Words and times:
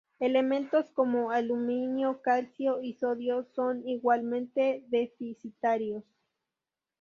Elementos 0.19 0.89
como 0.89 1.29
aluminio, 1.29 2.23
calcio 2.23 2.81
y 2.81 2.93
sodio 2.93 3.43
son 3.53 3.87
igualmente 3.87 4.83
deficitarios. 4.87 6.03